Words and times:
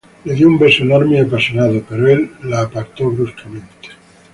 Le 0.25 0.33
dio 0.33 0.47
un 0.47 0.57
beso 0.57 0.81
enorme 0.81 1.17
y 1.17 1.19
apasionado... 1.19 1.79
Pero 1.87 2.07
él 2.07 2.31
la 2.41 2.61
apartó 2.61 3.11
bruscamente. 3.11 3.89